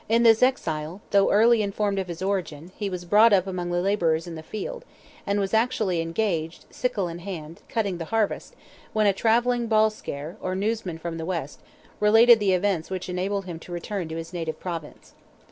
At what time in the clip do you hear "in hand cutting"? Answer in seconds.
7.07-7.99